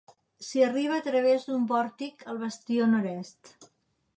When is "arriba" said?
0.67-0.95